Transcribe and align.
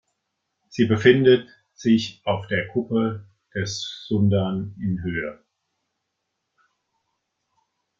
Sie 0.67 0.85
befindet 0.85 1.47
sich 1.75 2.21
auf 2.25 2.47
der 2.47 2.67
Kuppe 2.69 3.29
des 3.53 4.05
Sundern 4.07 4.75
in 4.79 5.03
höhe. 5.03 5.43